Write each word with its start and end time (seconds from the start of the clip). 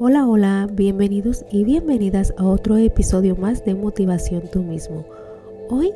Hola, 0.00 0.28
hola, 0.28 0.68
bienvenidos 0.70 1.44
y 1.50 1.64
bienvenidas 1.64 2.32
a 2.36 2.44
otro 2.44 2.76
episodio 2.76 3.34
más 3.34 3.64
de 3.64 3.74
Motivación 3.74 4.44
tú 4.48 4.62
mismo. 4.62 5.04
Hoy 5.70 5.90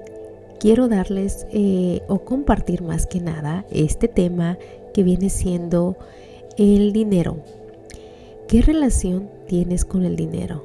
quiero 0.58 0.88
darles 0.88 1.46
eh, 1.52 2.03
o 2.09 2.19
compartir 2.25 2.83
más 2.83 3.07
que 3.07 3.21
nada 3.21 3.65
este 3.71 4.09
tema 4.09 4.59
que 4.93 5.04
viene 5.04 5.30
siendo 5.30 5.96
el 6.57 6.93
dinero. 6.93 7.37
¿Qué 8.49 8.61
relación 8.61 9.30
tienes 9.46 9.84
con 9.84 10.05
el 10.05 10.16
dinero? 10.16 10.64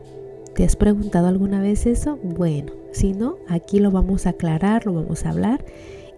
¿Te 0.56 0.64
has 0.64 0.76
preguntado 0.76 1.28
alguna 1.28 1.62
vez 1.62 1.86
eso? 1.86 2.18
Bueno, 2.24 2.74
si 2.92 3.14
no, 3.14 3.38
aquí 3.48 3.80
lo 3.80 3.92
vamos 3.92 4.26
a 4.26 4.32
aclarar, 4.32 4.88
lo 4.88 4.94
vamos 4.94 5.28
a 5.28 5.30
hablar 5.30 5.64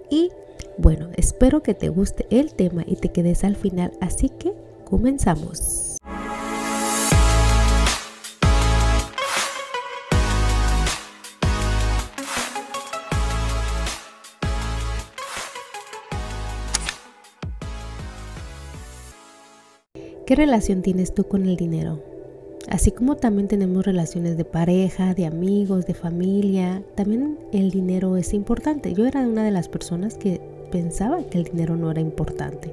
y 0.10 0.30
bueno, 0.78 1.10
espero 1.18 1.64
que 1.64 1.74
te 1.74 1.90
guste 1.90 2.28
el 2.30 2.54
tema 2.54 2.86
y 2.88 2.96
te 2.96 3.10
quedes 3.10 3.44
al 3.44 3.58
final, 3.58 3.92
así 4.00 4.30
que 4.30 4.54
comenzamos. 4.86 5.89
¿Qué 20.30 20.36
relación 20.36 20.84
tienes 20.84 21.16
tú 21.16 21.24
con 21.24 21.48
el 21.48 21.56
dinero? 21.56 22.04
Así 22.68 22.92
como 22.92 23.16
también 23.16 23.48
tenemos 23.48 23.84
relaciones 23.84 24.38
de 24.38 24.46
pareja, 24.46 25.16
de 25.16 25.26
amigos, 25.26 25.88
de 25.88 25.96
familia, 25.96 26.84
también 26.94 27.40
el 27.52 27.72
dinero 27.72 28.16
es 28.16 28.36
importante. 28.36 28.94
Yo 28.94 29.08
era 29.08 29.22
una 29.22 29.44
de 29.44 29.50
las 29.50 29.70
personas 29.70 30.20
que 30.20 30.40
pensaba 30.72 31.24
que 31.24 31.40
el 31.40 31.46
dinero 31.46 31.78
no 31.78 31.90
era 31.90 32.00
importante, 32.00 32.72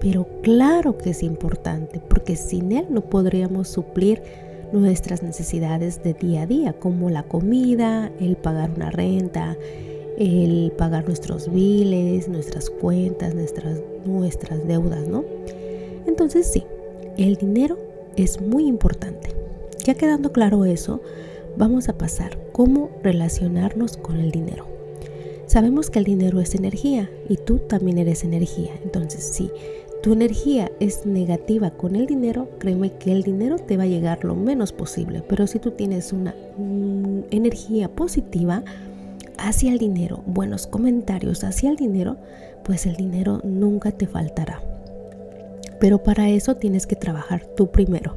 pero 0.00 0.26
claro 0.42 0.98
que 0.98 1.10
es 1.10 1.22
importante, 1.22 2.00
porque 2.00 2.34
sin 2.34 2.72
él 2.72 2.86
no 2.90 3.02
podríamos 3.02 3.68
suplir 3.68 4.20
nuestras 4.72 5.22
necesidades 5.22 6.02
de 6.02 6.14
día 6.14 6.42
a 6.42 6.46
día, 6.48 6.72
como 6.72 7.10
la 7.10 7.22
comida, 7.22 8.10
el 8.18 8.34
pagar 8.34 8.72
una 8.74 8.90
renta, 8.90 9.56
el 10.18 10.72
pagar 10.76 11.06
nuestros 11.06 11.48
biles, 11.48 12.26
nuestras 12.26 12.68
cuentas, 12.70 13.36
nuestras, 13.36 13.78
nuestras 14.04 14.66
deudas, 14.66 15.06
¿no? 15.06 15.24
Entonces 16.08 16.48
sí, 16.48 16.64
el 17.26 17.36
dinero 17.36 17.78
es 18.16 18.40
muy 18.40 18.66
importante. 18.66 19.34
Ya 19.84 19.94
quedando 19.94 20.32
claro 20.32 20.64
eso, 20.64 21.02
vamos 21.56 21.88
a 21.88 21.98
pasar 21.98 22.38
cómo 22.52 22.90
relacionarnos 23.02 23.96
con 23.96 24.20
el 24.20 24.30
dinero. 24.30 24.66
Sabemos 25.46 25.90
que 25.90 25.98
el 25.98 26.04
dinero 26.04 26.40
es 26.40 26.54
energía 26.54 27.10
y 27.28 27.36
tú 27.36 27.58
también 27.58 27.98
eres 27.98 28.22
energía. 28.22 28.70
Entonces, 28.84 29.24
si 29.24 29.50
tu 30.02 30.12
energía 30.12 30.70
es 30.78 31.06
negativa 31.06 31.70
con 31.70 31.96
el 31.96 32.06
dinero, 32.06 32.50
créeme 32.58 32.92
que 32.92 33.12
el 33.12 33.22
dinero 33.22 33.56
te 33.56 33.76
va 33.76 33.84
a 33.84 33.86
llegar 33.86 34.24
lo 34.24 34.36
menos 34.36 34.72
posible. 34.72 35.22
Pero 35.26 35.46
si 35.46 35.58
tú 35.58 35.72
tienes 35.72 36.12
una 36.12 36.34
mm, 36.56 37.20
energía 37.30 37.88
positiva 37.88 38.62
hacia 39.38 39.72
el 39.72 39.78
dinero, 39.78 40.22
buenos 40.26 40.66
comentarios 40.66 41.42
hacia 41.44 41.70
el 41.70 41.76
dinero, 41.76 42.16
pues 42.62 42.86
el 42.86 42.96
dinero 42.96 43.40
nunca 43.42 43.90
te 43.90 44.06
faltará. 44.06 44.62
Pero 45.80 46.02
para 46.02 46.28
eso 46.30 46.56
tienes 46.56 46.86
que 46.86 46.96
trabajar 46.96 47.46
tú 47.56 47.70
primero. 47.70 48.16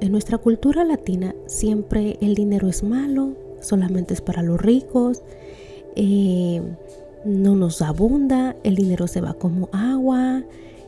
En 0.00 0.12
nuestra 0.12 0.38
cultura 0.38 0.84
latina 0.84 1.34
siempre 1.46 2.16
el 2.20 2.34
dinero 2.34 2.68
es 2.68 2.82
malo, 2.82 3.34
solamente 3.60 4.14
es 4.14 4.20
para 4.20 4.42
los 4.42 4.60
ricos, 4.60 5.22
eh, 5.94 6.62
no 7.24 7.54
nos 7.54 7.82
abunda, 7.82 8.56
el 8.64 8.76
dinero 8.76 9.06
se 9.06 9.20
va 9.20 9.34
como 9.34 9.68
agua 9.72 10.42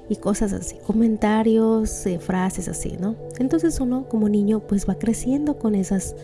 y 0.09 0.17
cosas 0.17 0.53
así, 0.53 0.77
comentarios, 0.87 2.07
eh, 2.07 2.19
frases 2.19 2.69
así, 2.69 2.97
¿no? 2.99 3.17
Entonces 3.39 3.81
uno 3.81 4.09
como 4.09 4.29
niño 4.29 4.61
pues 4.61 4.89
va 4.89 4.95
creciendo 4.95 5.59
con 5.59 5.75
esas 5.75 6.17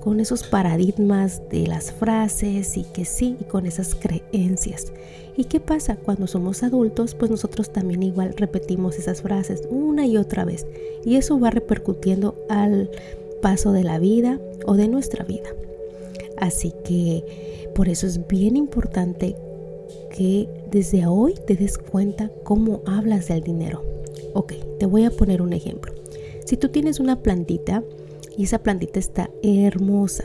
con 0.00 0.20
esos 0.20 0.44
paradigmas 0.44 1.42
de 1.50 1.66
las 1.66 1.92
frases 1.92 2.76
y 2.76 2.84
que 2.84 3.04
sí, 3.04 3.36
y 3.40 3.44
con 3.44 3.66
esas 3.66 3.94
creencias. 3.94 4.92
¿Y 5.36 5.44
qué 5.44 5.60
pasa? 5.60 5.96
Cuando 5.96 6.26
somos 6.26 6.62
adultos, 6.62 7.14
pues 7.14 7.30
nosotros 7.30 7.70
también 7.70 8.02
igual 8.02 8.34
repetimos 8.36 8.98
esas 8.98 9.22
frases 9.22 9.62
una 9.70 10.06
y 10.06 10.16
otra 10.16 10.44
vez. 10.44 10.66
Y 11.04 11.16
eso 11.16 11.38
va 11.38 11.50
repercutiendo 11.50 12.34
al 12.48 12.90
paso 13.40 13.72
de 13.72 13.84
la 13.84 13.98
vida 13.98 14.40
o 14.66 14.74
de 14.74 14.88
nuestra 14.88 15.24
vida. 15.24 15.48
Así 16.36 16.72
que 16.84 17.70
por 17.74 17.88
eso 17.88 18.06
es 18.06 18.26
bien 18.26 18.56
importante 18.56 19.36
que 20.10 20.48
desde 20.70 21.06
hoy 21.06 21.34
te 21.46 21.54
des 21.54 21.78
cuenta 21.78 22.30
cómo 22.42 22.82
hablas 22.86 23.28
del 23.28 23.42
dinero. 23.42 23.84
Ok, 24.34 24.54
te 24.78 24.86
voy 24.86 25.04
a 25.04 25.10
poner 25.10 25.42
un 25.42 25.52
ejemplo. 25.52 25.92
Si 26.44 26.56
tú 26.56 26.68
tienes 26.68 26.98
una 26.98 27.22
plantita, 27.22 27.84
y 28.38 28.44
esa 28.44 28.60
plantita 28.60 29.00
está 29.00 29.28
hermosa. 29.42 30.24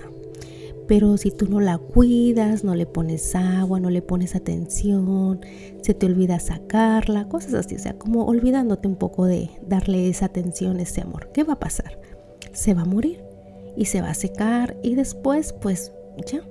Pero 0.88 1.18
si 1.18 1.32
tú 1.32 1.48
no 1.50 1.60
la 1.60 1.80
cuidas, 1.80 2.64
no 2.64 2.76
le 2.76 2.86
pones 2.86 3.36
agua, 3.36 3.80
no 3.80 3.90
le 3.90 4.04
pones 4.04 4.36
atención, 4.36 5.42
se 5.82 5.96
te 5.96 6.06
olvida 6.06 6.40
sacarla, 6.40 7.28
cosas 7.28 7.56
así, 7.56 7.76
o 7.76 7.80
sea, 7.80 7.98
como 7.98 8.26
olvidándote 8.26 8.88
un 8.88 8.98
poco 8.98 9.26
de 9.26 9.50
darle 9.66 10.10
esa 10.10 10.28
atención, 10.28 10.80
ese 10.80 11.02
amor, 11.02 11.32
¿qué 11.34 11.44
va 11.44 11.54
a 11.54 11.60
pasar? 11.60 12.00
Se 12.52 12.76
va 12.76 12.82
a 12.84 12.86
morir 12.86 13.24
y 13.76 13.86
se 13.86 14.02
va 14.02 14.12
a 14.12 14.14
secar 14.14 14.78
y 14.84 14.94
después 14.94 15.54
pues 15.54 15.92
ya 16.28 16.44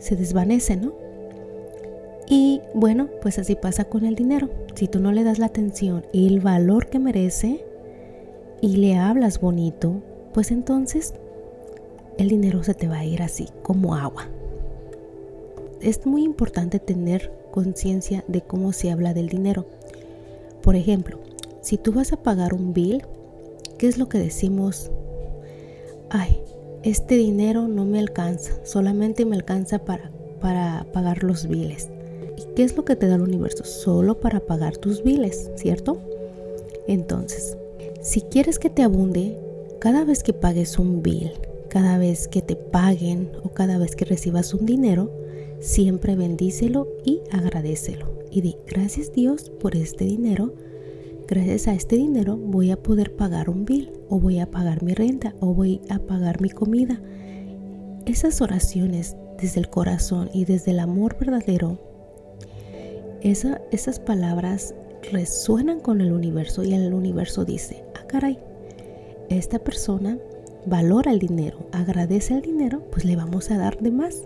se 0.00 0.16
desvanece, 0.16 0.76
¿no? 0.76 0.94
Y 2.28 2.60
bueno, 2.74 3.08
pues 3.22 3.38
así 3.38 3.54
pasa 3.54 3.84
con 3.84 4.04
el 4.04 4.16
dinero. 4.16 4.50
Si 4.74 4.88
tú 4.88 4.98
no 4.98 5.12
le 5.12 5.22
das 5.22 5.38
la 5.38 5.46
atención 5.46 6.04
y 6.10 6.26
el 6.26 6.40
valor 6.40 6.88
que 6.88 6.98
merece 6.98 7.64
y 8.60 8.78
le 8.78 8.96
hablas 8.96 9.40
bonito, 9.40 10.02
pues 10.34 10.50
entonces 10.50 11.14
el 12.18 12.28
dinero 12.28 12.62
se 12.64 12.74
te 12.74 12.88
va 12.88 12.98
a 12.98 13.04
ir 13.04 13.22
así, 13.22 13.48
como 13.62 13.94
agua. 13.94 14.28
Es 15.80 16.04
muy 16.06 16.24
importante 16.24 16.80
tener 16.80 17.32
conciencia 17.52 18.24
de 18.26 18.42
cómo 18.42 18.72
se 18.72 18.90
habla 18.90 19.14
del 19.14 19.28
dinero. 19.28 19.66
Por 20.60 20.76
ejemplo, 20.76 21.20
si 21.60 21.78
tú 21.78 21.92
vas 21.92 22.12
a 22.12 22.22
pagar 22.22 22.52
un 22.52 22.74
bill, 22.74 23.04
¿qué 23.78 23.86
es 23.86 23.96
lo 23.96 24.08
que 24.08 24.18
decimos? 24.18 24.90
Ay, 26.10 26.42
este 26.82 27.14
dinero 27.14 27.68
no 27.68 27.84
me 27.84 28.00
alcanza, 28.00 28.52
solamente 28.64 29.24
me 29.24 29.36
alcanza 29.36 29.84
para, 29.84 30.10
para 30.40 30.84
pagar 30.92 31.22
los 31.22 31.46
biles. 31.46 31.88
¿Y 32.36 32.54
qué 32.54 32.64
es 32.64 32.76
lo 32.76 32.84
que 32.84 32.96
te 32.96 33.06
da 33.06 33.14
el 33.14 33.22
universo? 33.22 33.64
Solo 33.64 34.18
para 34.18 34.40
pagar 34.40 34.76
tus 34.76 35.02
biles, 35.04 35.50
¿cierto? 35.54 35.98
Entonces, 36.88 37.56
si 38.02 38.20
quieres 38.22 38.58
que 38.58 38.70
te 38.70 38.82
abunde, 38.82 39.38
cada 39.84 40.06
vez 40.06 40.22
que 40.22 40.32
pagues 40.32 40.78
un 40.78 41.02
bill, 41.02 41.30
cada 41.68 41.98
vez 41.98 42.26
que 42.26 42.40
te 42.40 42.56
paguen 42.56 43.30
o 43.42 43.50
cada 43.50 43.76
vez 43.76 43.94
que 43.94 44.06
recibas 44.06 44.54
un 44.54 44.64
dinero, 44.64 45.12
siempre 45.60 46.16
bendícelo 46.16 46.88
y 47.04 47.20
agradecelo. 47.30 48.08
Y 48.30 48.40
di, 48.40 48.56
gracias 48.66 49.12
Dios 49.12 49.50
por 49.50 49.76
este 49.76 50.06
dinero. 50.06 50.54
Gracias 51.28 51.68
a 51.68 51.74
este 51.74 51.96
dinero 51.96 52.38
voy 52.38 52.70
a 52.70 52.82
poder 52.82 53.14
pagar 53.14 53.50
un 53.50 53.66
bill 53.66 53.92
o 54.08 54.18
voy 54.18 54.38
a 54.38 54.50
pagar 54.50 54.82
mi 54.82 54.94
renta 54.94 55.34
o 55.40 55.52
voy 55.52 55.82
a 55.90 55.98
pagar 55.98 56.40
mi 56.40 56.48
comida. 56.48 57.02
Esas 58.06 58.40
oraciones 58.40 59.18
desde 59.38 59.60
el 59.60 59.68
corazón 59.68 60.30
y 60.32 60.46
desde 60.46 60.70
el 60.70 60.78
amor 60.78 61.18
verdadero, 61.18 61.78
esas 63.20 64.00
palabras 64.00 64.74
resuenan 65.12 65.80
con 65.80 66.00
el 66.00 66.10
universo 66.10 66.64
y 66.64 66.72
el 66.72 66.94
universo 66.94 67.44
dice, 67.44 67.84
ah 67.94 68.06
caray, 68.06 68.38
esta 69.28 69.58
persona 69.58 70.18
valora 70.66 71.12
el 71.12 71.18
dinero, 71.18 71.66
agradece 71.72 72.34
el 72.34 72.42
dinero, 72.42 72.82
pues 72.90 73.04
le 73.04 73.16
vamos 73.16 73.50
a 73.50 73.58
dar 73.58 73.78
de 73.78 73.90
más. 73.90 74.22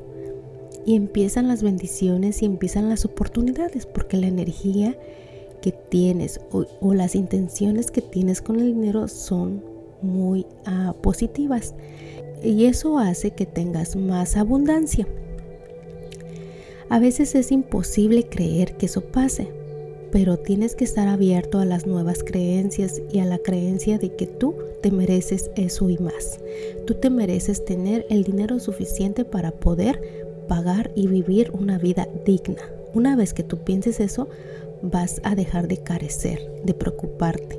Y 0.87 0.95
empiezan 0.97 1.49
las 1.49 1.63
bendiciones 1.63 2.43
y 2.43 2.47
empiezan 2.47 2.89
las 2.89 3.05
oportunidades, 3.05 3.87
porque 3.87 4.17
la 4.17 4.27
energía 4.27 4.97
que 5.61 5.73
tienes 5.73 6.41
o, 6.51 6.95
las 6.95 7.15
intenciones 7.15 7.91
que 7.91 8.01
tienes 8.01 8.41
con 8.41 8.61
el 8.61 8.75
dinero 8.75 9.09
son 9.09 9.63
muy 10.01 10.47
ah, 10.65 10.95
positivas. 11.03 11.75
Y 12.43 12.67
eso 12.67 12.99
hace 12.99 13.33
que 13.33 13.47
tengas 13.47 13.97
más 13.97 14.37
abundancia. 14.37 15.07
A 16.89 16.99
veces 16.99 17.35
es 17.35 17.53
imposible 17.53 18.29
creer 18.29 18.77
que 18.77 18.87
eso 18.87 19.03
pase, 19.03 19.53
pero 20.11 20.39
tienes 20.39 20.75
que 20.75 20.85
estar 20.85 21.09
abierto 21.09 21.59
a 21.59 21.65
las 21.65 21.87
nuevas 21.87 22.23
creencias 22.25 23.01
y 23.13 23.19
a 23.19 23.25
la 23.25 23.39
creencia 23.39 23.99
de 23.99 24.15
que 24.15 24.27
tú 24.27 24.55
te 24.83 24.91
mereces 24.91 25.51
eso 25.57 25.91
y 25.91 25.99
más. 25.99 26.41
Tú 26.87 26.95
te 26.95 27.11
mereces 27.11 27.65
tener 27.65 28.07
el 28.09 28.25
dinero 28.25 28.59
suficiente 28.61 29.25
para 29.25 29.53
poder 29.53 30.01
pagar 30.49 30.91
y 30.95 31.07
vivir 31.07 31.51
una 31.53 31.79
vida 31.79 32.09
digna. 32.25 32.63
Una 32.95 33.17
vez 33.17 33.35
que 33.35 33.43
tú 33.43 33.59
pienses 33.59 34.01
eso, 34.01 34.29
vas 34.83 35.21
a 35.25 35.35
dejar 35.35 35.69
de 35.69 35.79
carecer, 35.79 36.41
de 36.65 36.75
preocuparte. 36.75 37.59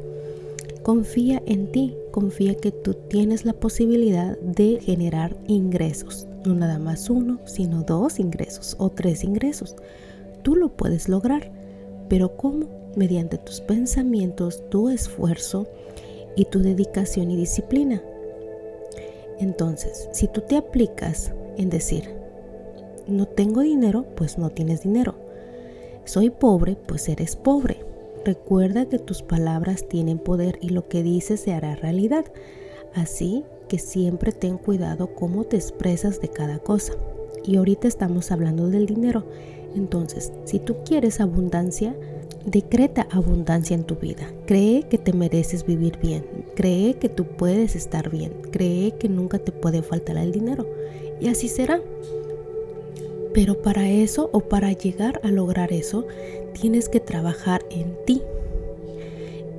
Confía 0.81 1.44
en 1.45 1.72
ti, 1.72 1.95
confía 2.12 2.56
que 2.56 2.72
tú 2.72 2.95
tienes 2.95 3.45
la 3.45 3.54
posibilidad 3.54 4.38
de 4.40 4.80
generar 4.81 5.36
ingresos. 5.48 6.25
No 6.45 6.56
nada 6.56 6.80
más 6.80 7.10
uno, 7.10 7.40
sino 7.45 7.84
dos 7.84 8.19
ingresos 8.19 8.75
o 8.80 8.90
tres 8.90 9.24
ingresos. 9.24 9.75
Tú 10.42 10.56
lo 10.56 10.69
puedes 10.69 11.10
lograr 11.10 11.52
pero 12.10 12.36
¿cómo? 12.36 12.68
Mediante 12.96 13.38
tus 13.38 13.62
pensamientos, 13.62 14.68
tu 14.70 14.90
esfuerzo 14.90 15.68
y 16.36 16.46
tu 16.46 16.60
dedicación 16.60 17.32
y 17.32 17.38
disciplina. 17.38 18.02
Entonces, 19.40 20.10
si 20.12 20.28
tú 20.28 20.42
te 20.42 20.58
aplicas 20.58 21.32
en 21.58 21.70
decir, 21.70 22.10
no 23.08 23.26
tengo 23.26 23.62
dinero, 23.62 24.06
pues 24.16 24.38
no 24.38 24.50
tienes 24.50 24.82
dinero. 24.82 25.16
Soy 26.04 26.30
pobre, 26.30 26.76
pues 26.76 27.08
eres 27.08 27.36
pobre. 27.36 27.78
Recuerda 28.26 28.88
que 28.88 29.00
tus 29.00 29.22
palabras 29.22 29.88
tienen 29.88 30.20
poder 30.20 30.60
y 30.62 30.70
lo 30.70 30.88
que 30.88 31.04
dices 31.04 31.40
se 31.40 31.54
hará 31.54 31.76
realidad. 31.76 32.26
Así 32.94 33.46
que 33.68 33.80
siempre 33.80 34.32
ten 34.32 34.58
cuidado 34.58 35.14
cómo 35.16 35.46
te 35.46 35.56
expresas 35.56 36.20
de 36.20 36.30
cada 36.30 36.60
cosa. 36.60 36.94
Y 37.46 37.58
ahorita 37.58 37.88
estamos 37.88 38.32
hablando 38.32 38.70
del 38.70 38.86
dinero. 38.86 39.26
Entonces, 39.76 40.32
si 40.46 40.60
tú 40.60 40.78
quieres 40.86 41.20
abundancia, 41.20 41.96
decreta 42.46 43.08
abundancia 43.12 43.76
en 43.76 43.84
tu 43.84 43.96
vida. 43.96 44.32
Cree 44.46 44.84
que 44.84 44.98
te 44.98 45.14
mereces 45.14 45.66
vivir 45.66 45.98
bien. 46.00 46.26
Cree 46.56 46.96
que 46.96 47.10
tú 47.10 47.26
puedes 47.26 47.76
estar 47.76 48.10
bien. 48.10 48.34
Cree 48.52 48.92
que 48.92 49.10
nunca 49.10 49.40
te 49.40 49.52
puede 49.52 49.82
faltar 49.82 50.18
el 50.18 50.32
dinero. 50.32 50.68
Y 51.20 51.28
así 51.28 51.48
será. 51.48 51.82
Pero 53.34 53.62
para 53.62 53.90
eso 53.90 54.30
o 54.34 54.42
para 54.42 54.72
llegar 54.74 55.22
a 55.24 55.30
lograr 55.30 55.72
eso, 55.72 56.06
tienes 56.60 56.90
que 56.90 57.00
trabajar 57.00 57.64
en 57.70 57.96
ti, 58.06 58.24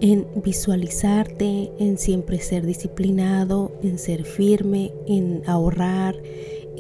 en 0.00 0.26
visualizarte, 0.42 1.70
en 1.78 1.96
siempre 1.96 2.40
ser 2.40 2.66
disciplinado, 2.66 3.70
en 3.82 3.98
ser 3.98 4.24
firme, 4.24 4.92
en 5.06 5.42
ahorrar, 5.46 6.16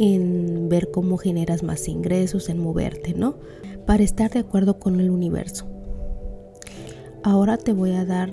en 0.00 0.70
ver 0.70 0.90
cómo 0.90 1.18
generas 1.18 1.62
más 1.62 1.86
ingresos, 1.86 2.48
en 2.48 2.58
moverte, 2.58 3.12
¿no? 3.12 3.34
Para 3.86 4.02
estar 4.02 4.30
de 4.30 4.38
acuerdo 4.38 4.78
con 4.78 4.98
el 4.98 5.10
universo. 5.10 5.66
Ahora 7.22 7.58
te 7.58 7.74
voy 7.74 7.92
a 7.92 8.06
dar 8.06 8.32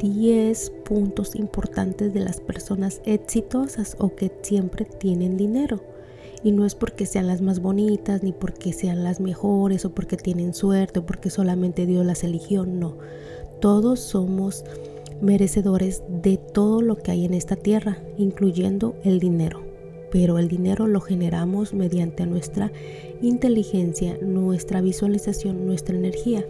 10 0.00 0.70
puntos 0.84 1.34
importantes 1.34 2.14
de 2.14 2.20
las 2.20 2.40
personas 2.40 3.02
exitosas 3.04 3.96
o 3.98 4.14
que 4.14 4.30
siempre 4.42 4.84
tienen 4.84 5.36
dinero. 5.36 5.82
Y 6.44 6.52
no 6.52 6.64
es 6.64 6.76
porque 6.76 7.04
sean 7.04 7.26
las 7.26 7.40
más 7.40 7.60
bonitas, 7.60 8.22
ni 8.22 8.32
porque 8.32 8.72
sean 8.72 9.02
las 9.02 9.18
mejores, 9.18 9.84
o 9.84 9.92
porque 9.92 10.16
tienen 10.16 10.54
suerte, 10.54 11.00
o 11.00 11.06
porque 11.06 11.30
solamente 11.30 11.84
Dios 11.84 12.06
las 12.06 12.22
eligió. 12.22 12.64
No. 12.64 12.96
Todos 13.60 13.98
somos 13.98 14.64
merecedores 15.20 16.04
de 16.08 16.36
todo 16.36 16.80
lo 16.80 16.96
que 16.96 17.10
hay 17.10 17.24
en 17.24 17.34
esta 17.34 17.56
tierra, 17.56 17.98
incluyendo 18.18 18.94
el 19.02 19.18
dinero. 19.18 19.71
Pero 20.12 20.38
el 20.38 20.46
dinero 20.46 20.86
lo 20.86 21.00
generamos 21.00 21.74
mediante 21.74 22.26
nuestra 22.26 22.70
inteligencia, 23.22 24.18
nuestra 24.22 24.80
visualización, 24.80 25.66
nuestra 25.66 25.96
energía. 25.96 26.44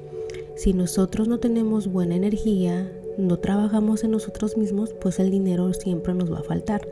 Si 0.57 0.75
nosotros 0.75 1.29
no 1.29 1.39
tenemos 1.39 1.87
buena 1.87 2.17
energía, 2.17 2.93
no 3.17 3.39
trabajamos 3.39 4.05
en 4.05 4.11
nosotros 4.11 4.57
mismos, 4.57 4.93
pues 5.01 5.21
el 5.21 5.31
dinero 5.31 5.73
siempre 5.73 6.13
nos 6.13 6.31
va 6.31 6.41
a 6.41 6.45
faltar. 6.45 6.87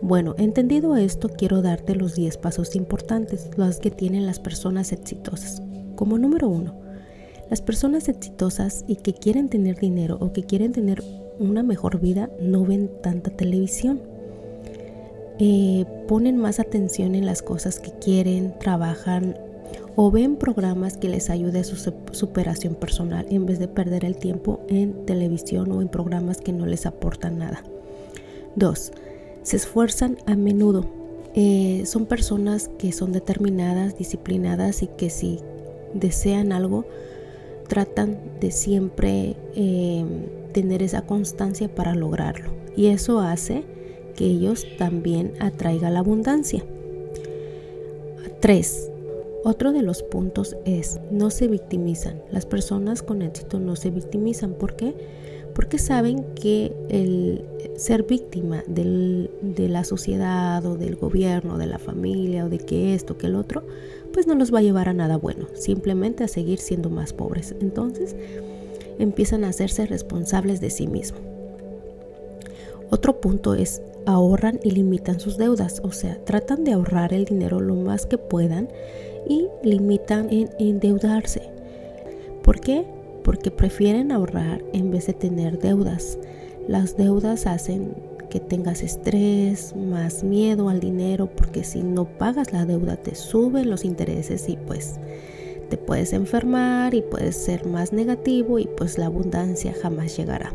Bueno, 0.00 0.34
entendido 0.38 0.96
esto, 0.96 1.28
quiero 1.28 1.60
darte 1.60 1.94
los 1.94 2.14
10 2.14 2.36
pasos 2.38 2.76
importantes, 2.76 3.50
los 3.56 3.78
que 3.78 3.90
tienen 3.90 4.26
las 4.26 4.38
personas 4.38 4.92
exitosas. 4.92 5.62
Como 5.96 6.18
número 6.18 6.48
uno, 6.48 6.78
las 7.50 7.62
personas 7.62 8.08
exitosas 8.08 8.84
y 8.86 8.96
que 8.96 9.14
quieren 9.14 9.48
tener 9.48 9.76
dinero 9.78 10.18
o 10.20 10.32
que 10.32 10.44
quieren 10.44 10.72
tener 10.72 11.02
una 11.38 11.62
mejor 11.62 12.00
vida 12.00 12.30
no 12.40 12.64
ven 12.64 12.90
tanta 13.02 13.30
televisión. 13.30 14.15
Eh, 15.38 15.84
ponen 16.08 16.36
más 16.36 16.60
atención 16.60 17.14
en 17.14 17.26
las 17.26 17.42
cosas 17.42 17.78
que 17.78 17.90
quieren, 17.92 18.54
trabajan 18.58 19.36
o 19.94 20.10
ven 20.10 20.36
programas 20.36 20.96
que 20.96 21.08
les 21.08 21.30
ayude 21.30 21.60
a 21.60 21.64
su 21.64 21.76
superación 22.12 22.74
personal 22.74 23.26
en 23.30 23.46
vez 23.46 23.58
de 23.58 23.68
perder 23.68 24.04
el 24.04 24.16
tiempo 24.16 24.60
en 24.68 25.06
televisión 25.06 25.72
o 25.72 25.82
en 25.82 25.88
programas 25.88 26.38
que 26.38 26.52
no 26.52 26.66
les 26.66 26.86
aportan 26.86 27.38
nada. 27.38 27.62
2 28.56 28.92
se 29.46 29.56
esfuerzan 29.56 30.18
a 30.26 30.34
menudo. 30.34 30.84
Eh, 31.36 31.84
son 31.86 32.06
personas 32.06 32.68
que 32.78 32.90
son 32.90 33.12
determinadas, 33.12 33.96
disciplinadas 33.96 34.82
y 34.82 34.88
que 34.88 35.08
si 35.08 35.38
desean 35.94 36.50
algo, 36.50 36.84
tratan 37.68 38.18
de 38.40 38.50
siempre 38.50 39.36
em, 39.54 40.26
tener 40.52 40.82
esa 40.82 41.02
constancia 41.02 41.72
para 41.72 41.94
lograrlo. 41.94 42.50
Y 42.76 42.86
eso 42.86 43.20
hace 43.20 43.62
que 44.16 44.24
ellos 44.24 44.66
también 44.78 45.34
atraigan 45.40 45.94
la 45.94 46.00
abundancia. 46.00 46.64
3. 48.40 48.90
Otro 49.44 49.72
de 49.72 49.82
los 49.82 50.02
puntos 50.02 50.56
es 50.64 50.98
no 51.10 51.30
se 51.30 51.46
victimizan. 51.46 52.20
Las 52.32 52.46
personas 52.46 53.02
con 53.02 53.22
éxito 53.22 53.60
no 53.60 53.76
se 53.76 53.90
victimizan. 53.90 54.54
¿Por 54.54 54.74
qué? 54.74 54.94
porque 55.56 55.78
saben 55.78 56.22
que 56.34 56.70
el 56.90 57.42
ser 57.76 58.02
víctima 58.02 58.62
de 58.66 59.68
la 59.70 59.84
sociedad 59.84 60.62
o 60.66 60.76
del 60.76 60.96
gobierno, 60.96 61.56
de 61.56 61.66
la 61.66 61.78
familia 61.78 62.44
o 62.44 62.50
de 62.50 62.58
que 62.58 62.92
esto, 62.92 63.16
que 63.16 63.28
el 63.28 63.36
otro, 63.36 63.62
pues 64.12 64.26
no 64.26 64.34
los 64.34 64.52
va 64.52 64.58
a 64.58 64.62
llevar 64.62 64.90
a 64.90 64.92
nada 64.92 65.16
bueno, 65.16 65.46
simplemente 65.54 66.24
a 66.24 66.28
seguir 66.28 66.58
siendo 66.58 66.90
más 66.90 67.14
pobres. 67.14 67.54
Entonces 67.58 68.14
empiezan 68.98 69.44
a 69.44 69.48
hacerse 69.48 69.86
responsables 69.86 70.60
de 70.60 70.68
sí 70.68 70.88
mismos. 70.88 71.22
Otro 72.90 73.18
punto 73.22 73.54
es 73.54 73.80
ahorran 74.06 74.58
y 74.62 74.70
limitan 74.70 75.20
sus 75.20 75.36
deudas, 75.36 75.80
o 75.84 75.92
sea, 75.92 76.16
tratan 76.24 76.64
de 76.64 76.72
ahorrar 76.72 77.12
el 77.12 77.24
dinero 77.24 77.60
lo 77.60 77.74
más 77.74 78.06
que 78.06 78.18
puedan 78.18 78.68
y 79.28 79.48
limitan 79.62 80.28
en 80.30 80.48
endeudarse. 80.58 81.42
¿Por 82.42 82.60
qué? 82.60 82.86
porque 83.26 83.50
prefieren 83.50 84.12
ahorrar 84.12 84.62
en 84.72 84.92
vez 84.92 85.08
de 85.08 85.12
tener 85.12 85.58
deudas. 85.58 86.16
Las 86.68 86.96
deudas 86.96 87.48
hacen 87.48 87.96
que 88.30 88.38
tengas 88.38 88.84
estrés, 88.84 89.74
más 89.74 90.22
miedo 90.22 90.68
al 90.68 90.78
dinero, 90.78 91.28
porque 91.34 91.64
si 91.64 91.82
no 91.82 92.04
pagas 92.04 92.52
la 92.52 92.64
deuda 92.66 92.94
te 92.94 93.16
suben 93.16 93.68
los 93.68 93.84
intereses 93.84 94.48
y 94.48 94.56
pues 94.56 95.00
te 95.68 95.76
puedes 95.76 96.12
enfermar 96.12 96.94
y 96.94 97.02
puedes 97.02 97.34
ser 97.34 97.66
más 97.66 97.92
negativo 97.92 98.60
y 98.60 98.68
pues 98.68 98.96
la 98.96 99.06
abundancia 99.06 99.74
jamás 99.82 100.16
llegará. 100.16 100.52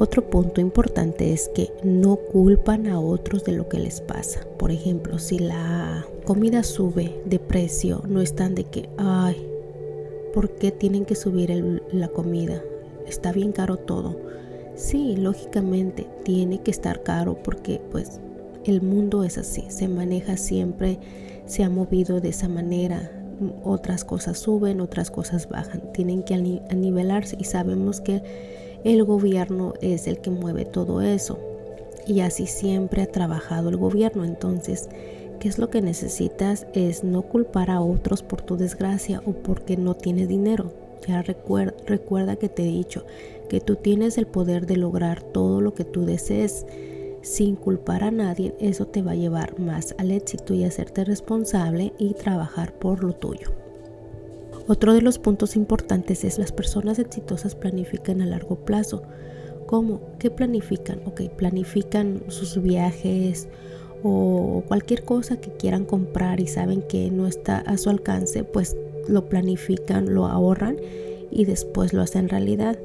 Otro 0.00 0.30
punto 0.30 0.60
importante 0.60 1.32
es 1.32 1.50
que 1.54 1.70
no 1.84 2.16
culpan 2.16 2.86
a 2.86 2.98
otros 2.98 3.44
de 3.44 3.52
lo 3.52 3.68
que 3.68 3.78
les 3.78 4.00
pasa. 4.00 4.40
Por 4.58 4.70
ejemplo, 4.70 5.18
si 5.18 5.38
la 5.38 6.06
comida 6.24 6.62
sube 6.62 7.20
de 7.26 7.38
precio, 7.38 8.02
no 8.08 8.20
están 8.20 8.54
de 8.54 8.64
que, 8.64 8.88
ay, 8.96 9.46
¿Por 10.32 10.54
qué 10.54 10.70
tienen 10.70 11.04
que 11.04 11.16
subir 11.16 11.50
la 11.90 12.08
comida? 12.08 12.62
Está 13.06 13.32
bien 13.32 13.50
caro 13.50 13.76
todo. 13.76 14.16
Sí, 14.76 15.16
lógicamente 15.16 16.06
tiene 16.22 16.60
que 16.62 16.70
estar 16.70 17.02
caro 17.02 17.42
porque 17.42 17.80
pues 17.90 18.20
el 18.64 18.80
mundo 18.80 19.24
es 19.24 19.38
así, 19.38 19.64
se 19.68 19.88
maneja 19.88 20.36
siempre, 20.36 21.00
se 21.46 21.64
ha 21.64 21.70
movido 21.70 22.20
de 22.20 22.28
esa 22.28 22.48
manera. 22.48 23.10
Otras 23.64 24.04
cosas 24.04 24.38
suben, 24.38 24.80
otras 24.80 25.10
cosas 25.10 25.48
bajan. 25.48 25.92
Tienen 25.92 26.22
que 26.22 26.36
nivelarse 26.36 27.36
y 27.40 27.44
sabemos 27.44 28.00
que 28.00 28.22
el 28.84 29.04
gobierno 29.04 29.74
es 29.80 30.06
el 30.06 30.18
que 30.18 30.30
mueve 30.30 30.64
todo 30.64 31.00
eso. 31.00 31.38
Y 32.06 32.20
así 32.20 32.46
siempre 32.46 33.02
ha 33.02 33.06
trabajado 33.06 33.68
el 33.68 33.76
gobierno. 33.76 34.24
Entonces, 34.24 34.88
¿Qué 35.40 35.48
es 35.48 35.58
lo 35.58 35.70
que 35.70 35.80
necesitas? 35.80 36.66
Es 36.74 37.02
no 37.02 37.22
culpar 37.22 37.70
a 37.70 37.80
otros 37.80 38.22
por 38.22 38.42
tu 38.42 38.58
desgracia 38.58 39.22
o 39.24 39.32
porque 39.32 39.78
no 39.78 39.94
tienes 39.94 40.28
dinero. 40.28 40.70
Ya 41.08 41.22
recuerda, 41.22 42.36
que 42.36 42.50
te 42.50 42.62
he 42.62 42.66
dicho 42.66 43.06
que 43.48 43.60
tú 43.60 43.76
tienes 43.76 44.18
el 44.18 44.26
poder 44.26 44.66
de 44.66 44.76
lograr 44.76 45.22
todo 45.22 45.62
lo 45.62 45.72
que 45.72 45.84
tú 45.84 46.04
desees 46.04 46.66
sin 47.22 47.56
culpar 47.56 48.04
a 48.04 48.10
nadie. 48.10 48.54
Eso 48.60 48.86
te 48.86 49.00
va 49.00 49.12
a 49.12 49.16
llevar 49.16 49.58
más 49.58 49.94
al 49.96 50.10
éxito 50.10 50.52
y 50.52 50.64
hacerte 50.64 51.04
responsable 51.04 51.94
y 51.98 52.12
trabajar 52.12 52.74
por 52.74 53.02
lo 53.02 53.14
tuyo. 53.14 53.50
Otro 54.70 54.94
de 54.94 55.02
los 55.02 55.18
puntos 55.18 55.56
importantes 55.56 56.22
es 56.22 56.38
las 56.38 56.52
personas 56.52 57.00
exitosas 57.00 57.56
planifican 57.56 58.22
a 58.22 58.26
largo 58.26 58.54
plazo. 58.54 59.02
¿Cómo? 59.66 60.00
¿Qué 60.20 60.30
planifican? 60.30 61.00
Ok, 61.06 61.22
planifican 61.36 62.22
sus 62.28 62.62
viajes 62.62 63.48
o 64.04 64.62
cualquier 64.68 65.02
cosa 65.02 65.40
que 65.40 65.50
quieran 65.50 65.84
comprar 65.84 66.38
y 66.38 66.46
saben 66.46 66.82
que 66.82 67.10
no 67.10 67.26
está 67.26 67.58
a 67.58 67.78
su 67.78 67.90
alcance, 67.90 68.44
pues 68.44 68.76
lo 69.08 69.28
planifican, 69.28 70.14
lo 70.14 70.26
ahorran 70.26 70.76
y 71.32 71.46
después 71.46 71.92
lo 71.92 72.02
hacen 72.02 72.28
realidad. 72.28 72.78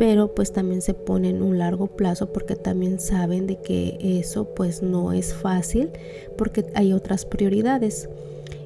Pero 0.00 0.34
pues 0.34 0.52
también 0.52 0.82
se 0.82 0.94
ponen 0.94 1.42
un 1.42 1.58
largo 1.58 1.86
plazo 1.86 2.32
porque 2.32 2.56
también 2.56 2.98
saben 2.98 3.46
de 3.46 3.60
que 3.60 4.18
eso 4.18 4.52
pues 4.56 4.82
no 4.82 5.12
es 5.12 5.32
fácil 5.32 5.90
porque 6.36 6.66
hay 6.74 6.92
otras 6.92 7.24
prioridades. 7.24 8.08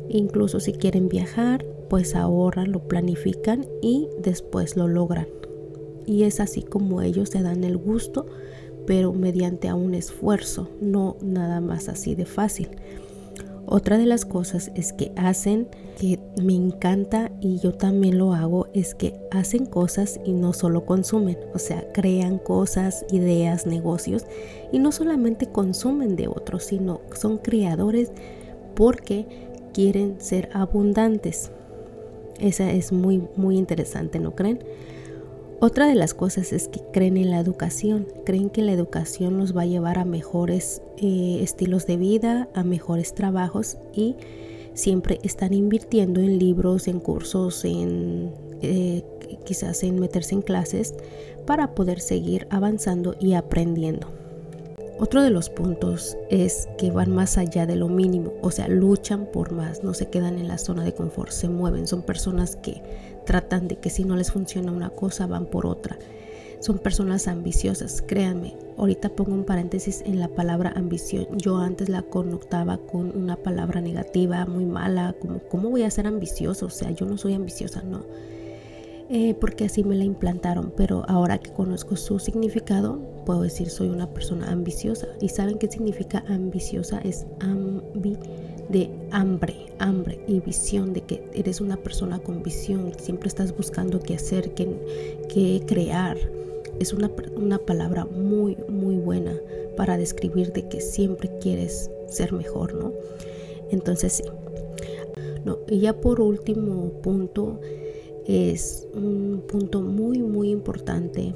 Incluso 0.09 0.61
si 0.61 0.73
quieren 0.73 1.11
viajar, 1.11 1.65
pues 1.89 2.15
ahorran, 2.15 2.73
lo 2.73 2.81
planifican 2.81 3.67
y 3.83 4.09
después 4.23 4.77
lo 4.77 4.89
logran. 4.89 5.27
Y 6.07 6.25
es 6.25 6.41
así 6.41 6.63
como 6.63 7.03
ellos 7.03 7.31
se 7.31 7.43
dan 7.43 7.65
el 7.65 7.77
gusto 7.77 8.27
pero 8.87 9.13
mediante 9.13 9.69
a 9.69 9.75
un 9.75 9.95
esfuerzo, 9.95 10.69
no 10.81 11.17
nada 11.23 11.61
más 11.61 11.89
así 11.89 12.15
de 12.15 12.27
fácil. 12.27 12.69
Otra 13.67 13.97
de 13.97 14.05
las 14.05 14.27
cosas 14.27 14.71
es 14.75 14.93
que 14.93 15.13
hacen, 15.17 15.69
que 15.99 16.19
me 16.43 16.55
encanta 16.55 17.31
y 17.41 17.59
yo 17.61 17.73
también 17.73 18.19
lo 18.19 18.35
hago, 18.35 18.69
es 18.75 18.95
que 18.95 19.19
hacen 19.31 19.65
cosas 19.65 20.21
y 20.25 20.33
no 20.33 20.53
solo 20.53 20.85
consumen, 20.85 21.39
o 21.55 21.59
sea, 21.59 21.91
crean 21.93 22.39
cosas, 22.39 23.07
ideas, 23.11 23.67
negocios 23.67 24.27
y 24.71 24.81
no 24.81 24.93
solamente 24.93 25.47
consumen 25.47 26.15
de 26.15 26.29
otros, 26.29 26.65
sino 26.65 27.01
son 27.15 27.39
creadores 27.39 28.13
porque 28.75 29.27
quieren 29.73 30.21
ser 30.21 30.51
abundantes. 30.53 31.51
Esa 32.41 32.71
es 32.73 32.93
muy, 32.93 33.23
muy 33.37 33.57
interesante, 33.57 34.19
¿no 34.19 34.35
creen? 34.35 34.61
Otra 35.61 35.87
de 35.87 35.95
las 35.95 36.15
cosas 36.15 36.53
es 36.53 36.69
que 36.69 36.81
creen 36.93 37.17
en 37.17 37.31
la 37.31 37.39
educación, 37.39 38.07
creen 38.27 38.51
que 38.51 38.61
la 38.61 38.73
educación 38.73 39.39
los 39.39 39.57
va 39.57 39.63
a 39.63 39.67
llevar 39.67 39.99
a 39.99 40.05
mejores 40.05 40.83
eh, 40.99 41.39
estilos 41.41 41.87
de 41.87 41.97
vida, 41.97 42.49
a 42.55 42.65
mejores 42.65 43.15
trabajos 43.15 43.79
y 43.95 44.17
siempre 44.75 45.21
están 45.23 45.55
invirtiendo 45.55 46.21
en 46.21 46.39
libros, 46.39 46.89
en 46.89 47.01
cursos, 47.01 47.65
en 47.65 48.33
eh, 48.61 49.05
quizás 49.45 49.83
en 49.85 49.99
meterse 50.01 50.35
en 50.35 50.43
clases 50.43 50.95
para 51.47 51.75
poder 51.75 52.01
seguir 52.01 52.47
avanzando 52.51 53.15
y 53.21 53.35
aprendiendo. 53.35 54.24
Otro 54.97 55.23
de 55.23 55.31
los 55.31 55.51
puntos 55.51 56.17
es 56.31 56.69
que 56.79 56.93
van 56.93 57.11
más 57.11 57.37
allá 57.37 57.67
de 57.67 57.75
lo 57.75 57.89
mínimo, 57.89 58.33
o 58.43 58.53
sea, 58.53 58.69
luchan 58.69 59.27
por 59.27 59.53
más, 59.53 59.83
no 59.83 59.93
se 59.93 60.07
quedan 60.07 60.39
en 60.39 60.47
la 60.47 60.57
zona 60.57 60.85
de 60.85 60.95
confort, 60.95 61.33
se 61.33 61.49
mueven, 61.49 61.89
son 61.89 62.03
personas 62.03 62.55
que 62.55 62.81
tratan 63.27 63.67
de 63.67 63.77
que 63.77 63.91
si 63.91 64.05
no 64.05 64.15
les 64.15 64.31
funciona 64.31 64.71
una 64.71 64.91
cosa 64.91 65.27
van 65.27 65.47
por 65.47 65.67
otra. 65.67 65.99
Son 66.61 66.79
personas 66.79 67.29
ambiciosas, 67.29 68.03
créanme. 68.07 68.57
Ahorita 68.79 69.11
pongo 69.11 69.35
un 69.35 69.45
paréntesis 69.45 70.03
en 70.07 70.19
la 70.19 70.29
palabra 70.29 70.73
ambición. 70.75 71.27
Yo 71.37 71.59
antes 71.59 71.89
la 71.89 72.03
connotaba 72.03 72.79
con 72.79 73.15
una 73.15 73.37
palabra 73.37 73.81
negativa, 73.81 74.47
muy 74.47 74.65
mala, 74.65 75.15
como 75.21 75.41
¿cómo 75.41 75.71
voy 75.71 75.83
a 75.83 75.91
ser 75.91 76.07
ambicioso? 76.07 76.67
O 76.67 76.71
sea, 76.71 76.91
yo 76.93 77.05
no 77.05 77.19
soy 77.19 77.35
ambiciosa, 77.35 77.83
no 77.83 78.05
eh, 79.11 79.35
porque 79.35 79.65
así 79.65 79.85
me 79.85 79.97
la 79.97 80.05
implantaron, 80.05 80.73
pero 80.77 81.05
ahora 81.09 81.39
que 81.39 81.53
conozco 81.53 81.97
su 81.97 82.19
significado, 82.19 82.99
puedo 83.27 83.43
decir 83.43 83.69
soy 83.69 83.89
una 83.89 84.09
persona 84.09 84.51
ambiciosa. 84.51 85.09
¿Y 85.21 85.29
saben 85.29 85.59
qué 85.59 85.71
significa 85.71 86.25
ambiciosa? 86.27 87.01
Es 87.01 87.27
ambi 87.41 88.17
de 88.69 88.91
hambre, 89.11 89.55
hambre 89.79 90.25
y 90.27 90.41
visión, 90.41 90.93
de 90.93 91.03
que 91.03 91.29
eres 91.35 91.61
una 91.61 91.77
persona 91.77 92.19
con 92.19 92.43
visión, 92.43 92.93
siempre 92.99 93.29
estás 93.29 93.55
buscando 93.55 94.01
qué 94.01 94.15
hacer, 94.15 94.55
qué, 94.55 95.63
crear. 95.67 96.17
Es 96.81 96.93
una, 96.93 97.11
una 97.37 97.59
palabra 97.59 98.05
muy, 98.07 98.57
muy 98.69 98.97
buena 98.97 99.35
para 99.77 99.97
describir 99.97 100.53
de 100.53 100.67
que 100.69 100.81
siempre 100.81 101.31
quieres 101.41 101.91
ser 102.09 102.33
mejor, 102.33 102.75
¿no? 102.75 102.93
Entonces 103.71 104.15
sí. 104.15 104.25
No, 105.45 105.59
y 105.69 105.81
ya 105.81 105.93
por 105.93 106.23
último 106.23 106.91
punto, 107.03 107.61
es 108.27 108.87
un 108.95 109.43
punto 109.49 109.83
muy, 109.83 110.19
muy 110.19 110.51
importante 110.51 111.35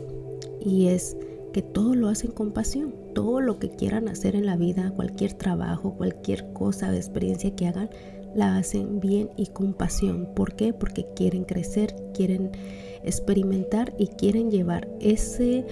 y 0.61 0.87
es 0.87 1.17
que 1.53 1.63
todo 1.63 1.95
lo 1.95 2.09
hacen 2.09 2.31
con 2.31 2.53
pasión. 2.53 2.95
Todo 3.15 3.41
lo 3.41 3.59
que 3.59 3.71
quieran 3.71 4.09
hacer 4.09 4.37
en 4.37 4.47
la 4.47 4.57
vida, 4.57 4.93
cualquier 4.95 5.33
trabajo, 5.33 5.95
cualquier 5.95 6.53
cosa 6.53 6.91
o 6.91 6.93
experiencia 6.93 7.55
que 7.55 7.67
hagan, 7.67 7.91
la 8.35 8.57
hacen 8.57 9.01
bien 9.01 9.31
y 9.37 9.47
con 9.47 9.73
pasión. 9.73 10.29
¿Por 10.35 10.55
qué? 10.55 10.73
Porque 10.73 11.07
quieren 11.17 11.45
crecer, 11.45 11.95
quieren 12.15 12.51
experimentar 13.03 13.95
y 13.99 14.09
quieren 14.09 14.51
llevar 14.51 14.89
ese, 15.01 15.65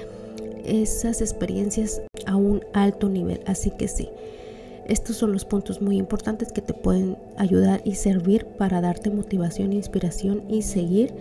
esas 0.64 1.20
experiencias 1.20 2.02
a 2.26 2.36
un 2.36 2.62
alto 2.72 3.08
nivel. 3.08 3.40
Así 3.46 3.70
que 3.70 3.88
sí, 3.88 4.08
estos 4.88 5.16
son 5.16 5.32
los 5.32 5.44
puntos 5.44 5.80
muy 5.80 5.96
importantes 5.98 6.52
que 6.52 6.62
te 6.62 6.74
pueden 6.74 7.16
ayudar 7.36 7.80
y 7.84 7.94
servir 7.94 8.46
para 8.46 8.80
darte 8.80 9.10
motivación, 9.10 9.72
inspiración 9.72 10.42
y 10.48 10.62
seguir 10.62 11.12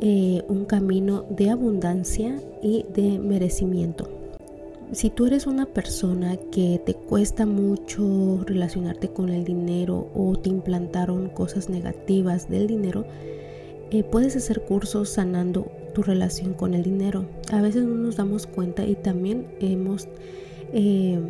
eh, 0.00 0.42
un 0.48 0.64
camino 0.64 1.24
de 1.30 1.50
abundancia 1.50 2.40
y 2.62 2.84
de 2.94 3.18
merecimiento. 3.18 4.08
Si 4.92 5.10
tú 5.10 5.26
eres 5.26 5.46
una 5.46 5.66
persona 5.66 6.36
que 6.36 6.80
te 6.84 6.94
cuesta 6.94 7.46
mucho 7.46 8.44
relacionarte 8.46 9.08
con 9.08 9.30
el 9.30 9.44
dinero 9.44 10.08
o 10.14 10.36
te 10.36 10.50
implantaron 10.50 11.28
cosas 11.30 11.68
negativas 11.68 12.48
del 12.48 12.66
dinero, 12.66 13.04
eh, 13.90 14.02
puedes 14.02 14.36
hacer 14.36 14.62
cursos 14.62 15.08
sanando 15.08 15.70
tu 15.94 16.02
relación 16.02 16.54
con 16.54 16.74
el 16.74 16.82
dinero. 16.82 17.26
A 17.50 17.62
veces 17.62 17.84
no 17.84 17.94
nos 17.94 18.16
damos 18.16 18.46
cuenta 18.46 18.84
y 18.84 18.94
también 18.94 19.46
hemos 19.60 20.08
eh, 20.76 21.20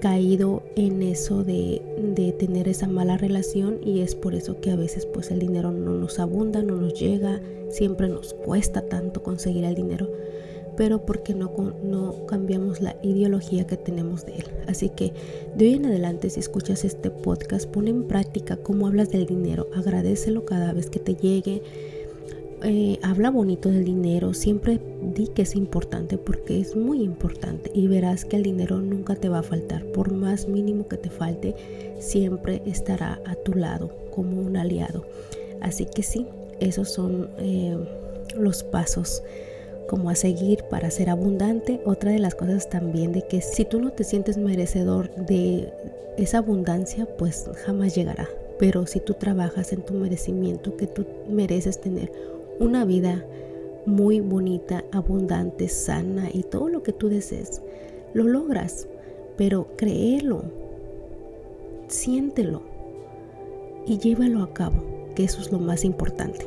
caído 0.00 0.64
en 0.74 1.02
eso 1.02 1.44
de, 1.44 1.80
de, 2.02 2.32
tener 2.32 2.66
esa 2.68 2.88
mala 2.88 3.16
relación 3.16 3.78
y 3.84 4.00
es 4.00 4.16
por 4.16 4.34
eso 4.34 4.60
que 4.60 4.72
a 4.72 4.76
veces 4.76 5.06
pues 5.06 5.30
el 5.30 5.38
dinero 5.38 5.70
no 5.70 5.92
nos 5.94 6.18
abunda, 6.18 6.62
no 6.62 6.74
nos 6.74 6.98
llega, 6.98 7.40
siempre 7.70 8.08
nos 8.08 8.34
cuesta 8.34 8.82
tanto 8.82 9.22
conseguir 9.22 9.62
el 9.64 9.76
dinero, 9.76 10.10
pero 10.76 11.06
porque 11.06 11.32
no, 11.32 11.52
no 11.84 12.26
cambiamos 12.26 12.80
la 12.80 12.96
ideología 13.04 13.68
que 13.68 13.76
tenemos 13.76 14.26
de 14.26 14.34
él. 14.36 14.44
Así 14.66 14.88
que 14.88 15.12
de 15.56 15.66
hoy 15.66 15.74
en 15.74 15.86
adelante 15.86 16.28
si 16.28 16.40
escuchas 16.40 16.84
este 16.84 17.10
podcast, 17.12 17.68
pon 17.68 17.86
en 17.86 18.02
práctica 18.02 18.56
cómo 18.56 18.88
hablas 18.88 19.10
del 19.10 19.26
dinero, 19.26 19.68
agradecelo 19.76 20.44
cada 20.44 20.72
vez 20.72 20.90
que 20.90 20.98
te 20.98 21.14
llegue 21.14 21.62
eh, 22.62 22.98
habla 23.02 23.30
bonito 23.30 23.68
del 23.68 23.84
dinero, 23.84 24.34
siempre 24.34 24.80
di 25.02 25.28
que 25.28 25.42
es 25.42 25.54
importante 25.54 26.18
porque 26.18 26.60
es 26.60 26.74
muy 26.76 27.02
importante 27.02 27.70
y 27.74 27.86
verás 27.86 28.24
que 28.24 28.36
el 28.36 28.42
dinero 28.42 28.78
nunca 28.80 29.14
te 29.14 29.28
va 29.28 29.40
a 29.40 29.42
faltar, 29.42 29.84
por 29.92 30.12
más 30.12 30.48
mínimo 30.48 30.88
que 30.88 30.96
te 30.96 31.10
falte, 31.10 31.54
siempre 31.98 32.62
estará 32.66 33.20
a 33.24 33.34
tu 33.36 33.54
lado 33.54 33.90
como 34.10 34.40
un 34.40 34.56
aliado. 34.56 35.04
Así 35.60 35.86
que 35.86 36.02
sí, 36.02 36.26
esos 36.60 36.90
son 36.90 37.30
eh, 37.38 37.76
los 38.36 38.62
pasos 38.62 39.22
como 39.88 40.10
a 40.10 40.14
seguir 40.14 40.64
para 40.64 40.90
ser 40.90 41.10
abundante. 41.10 41.80
Otra 41.84 42.12
de 42.12 42.18
las 42.18 42.34
cosas 42.34 42.68
también 42.68 43.12
de 43.12 43.26
que 43.26 43.40
si 43.40 43.64
tú 43.64 43.80
no 43.80 43.92
te 43.92 44.04
sientes 44.04 44.36
merecedor 44.36 45.14
de 45.14 45.72
esa 46.16 46.38
abundancia, 46.38 47.06
pues 47.16 47.48
jamás 47.64 47.94
llegará. 47.94 48.28
Pero 48.58 48.86
si 48.86 49.00
tú 49.00 49.14
trabajas 49.14 49.72
en 49.72 49.82
tu 49.82 49.94
merecimiento, 49.94 50.76
que 50.76 50.86
tú 50.86 51.06
mereces 51.28 51.80
tener 51.80 52.10
una 52.60 52.84
vida 52.84 53.24
muy 53.86 54.20
bonita, 54.20 54.84
abundante, 54.92 55.68
sana 55.68 56.28
y 56.32 56.42
todo 56.42 56.68
lo 56.68 56.82
que 56.82 56.92
tú 56.92 57.08
desees. 57.08 57.62
Lo 58.12 58.24
logras, 58.24 58.86
pero 59.36 59.68
créelo, 59.76 60.42
siéntelo 61.88 62.62
y 63.86 63.98
llévalo 63.98 64.42
a 64.42 64.52
cabo, 64.52 64.82
que 65.14 65.24
eso 65.24 65.40
es 65.40 65.50
lo 65.50 65.58
más 65.58 65.84
importante. 65.84 66.46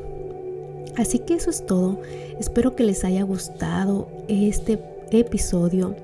Así 0.98 1.20
que 1.20 1.36
eso 1.36 1.50
es 1.50 1.66
todo. 1.66 2.00
Espero 2.40 2.76
que 2.76 2.84
les 2.84 3.04
haya 3.04 3.24
gustado 3.24 4.08
este 4.28 4.80
episodio. 5.12 5.96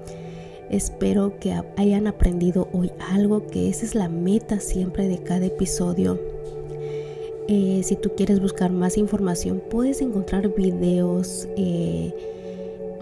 Espero 0.70 1.40
que 1.40 1.54
hayan 1.78 2.08
aprendido 2.08 2.68
hoy 2.74 2.92
algo, 3.12 3.46
que 3.48 3.70
esa 3.70 3.86
es 3.86 3.96
la 3.96 4.10
meta 4.10 4.60
siempre 4.60 5.08
de 5.08 5.20
cada 5.20 5.46
episodio 5.46 6.20
eh, 7.48 7.82
si 7.84 7.96
tú 7.96 8.12
quieres 8.16 8.42
buscar 8.42 8.72
más 8.72 8.98
información, 8.98 9.62
puedes 9.70 10.02
encontrar 10.02 10.54
videos, 10.54 11.48
eh, 11.56 12.14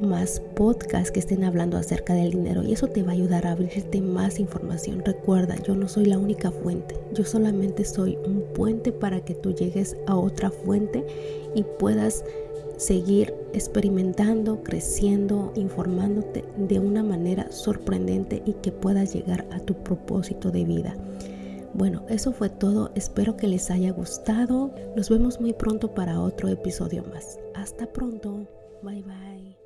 más 0.01 0.41
podcasts 0.55 1.11
que 1.11 1.19
estén 1.19 1.43
hablando 1.43 1.77
acerca 1.77 2.13
del 2.13 2.31
dinero 2.31 2.63
y 2.63 2.73
eso 2.73 2.87
te 2.87 3.01
va 3.01 3.11
a 3.11 3.13
ayudar 3.13 3.47
a 3.47 3.53
abrirte 3.53 4.01
más 4.01 4.39
información. 4.39 5.03
Recuerda, 5.05 5.55
yo 5.63 5.75
no 5.75 5.87
soy 5.87 6.05
la 6.05 6.17
única 6.17 6.51
fuente, 6.51 6.95
yo 7.13 7.23
solamente 7.23 7.85
soy 7.85 8.17
un 8.25 8.43
puente 8.53 8.91
para 8.91 9.21
que 9.21 9.33
tú 9.33 9.53
llegues 9.53 9.97
a 10.07 10.15
otra 10.15 10.51
fuente 10.51 11.05
y 11.55 11.63
puedas 11.79 12.23
seguir 12.77 13.33
experimentando, 13.53 14.61
creciendo, 14.63 15.53
informándote 15.55 16.43
de 16.57 16.79
una 16.79 17.03
manera 17.03 17.51
sorprendente 17.51 18.43
y 18.45 18.53
que 18.53 18.71
puedas 18.71 19.13
llegar 19.13 19.45
a 19.51 19.59
tu 19.59 19.75
propósito 19.75 20.51
de 20.51 20.65
vida. 20.65 20.95
Bueno, 21.75 22.05
eso 22.07 22.31
fue 22.31 22.49
todo. 22.49 22.91
Espero 22.95 23.35
que 23.35 23.49
les 23.49 23.69
haya 23.69 23.91
gustado. 23.91 24.73
Nos 24.95 25.09
vemos 25.09 25.41
muy 25.41 25.51
pronto 25.51 25.93
para 25.93 26.21
otro 26.21 26.47
episodio 26.47 27.03
más. 27.03 27.37
Hasta 27.53 27.91
pronto. 27.91 28.47
Bye 28.81 29.03
bye. 29.03 29.64